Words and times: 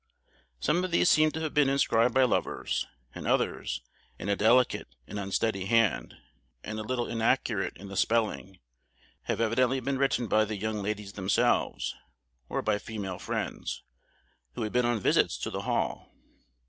Some 0.59 0.83
of 0.83 0.89
these 0.89 1.09
seem 1.09 1.29
to 1.29 1.41
have 1.41 1.53
been 1.53 1.69
inscribed 1.69 2.15
by 2.15 2.23
lovers; 2.23 2.87
and 3.13 3.27
others, 3.27 3.83
in 4.17 4.29
a 4.29 4.35
delicate 4.35 4.87
and 5.05 5.19
unsteady 5.19 5.65
hand, 5.65 6.15
and 6.63 6.79
a 6.79 6.81
little 6.81 7.05
inaccurate 7.05 7.77
in 7.77 7.87
the 7.87 7.95
spelling, 7.95 8.57
have 9.25 9.39
evidently 9.39 9.79
been 9.79 9.99
written 9.99 10.25
by 10.27 10.43
the 10.45 10.57
young 10.57 10.81
ladies 10.81 11.13
themselves, 11.13 11.93
or 12.49 12.63
by 12.63 12.79
female 12.79 13.19
friends, 13.19 13.83
who 14.53 14.63
had 14.63 14.73
been 14.73 14.85
on 14.87 14.99
visits 14.99 15.37
to 15.37 15.51
the 15.51 15.61
Hall. 15.61 16.11